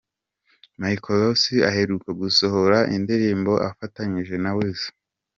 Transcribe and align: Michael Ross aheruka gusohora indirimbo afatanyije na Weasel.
Michael 0.79 1.19
Ross 1.23 1.43
aheruka 1.69 2.09
gusohora 2.21 2.77
indirimbo 2.95 3.53
afatanyije 3.69 4.35
na 4.43 4.51
Weasel. 4.57 4.93